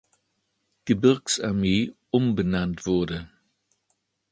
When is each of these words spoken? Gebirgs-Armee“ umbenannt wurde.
Gebirgs-Armee“ 0.85 1.93
umbenannt 2.09 2.87
wurde. 2.87 3.29